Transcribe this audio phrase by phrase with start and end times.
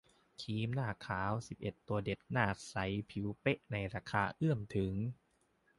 [0.41, 2.75] ครีมหน้าขาว สิบเอ็ด ตัวเด็ด หน้าใส
[3.09, 4.93] ผิวเป๊ะในราคาเอื้อมถึง